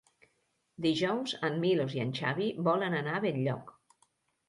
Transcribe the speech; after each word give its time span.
Dijous 0.85 1.35
en 1.51 1.61
Milos 1.65 1.95
i 1.99 2.03
en 2.07 2.17
Xavi 2.23 2.51
volen 2.71 3.01
anar 3.05 3.17
a 3.21 3.25
Benlloc. 3.31 3.75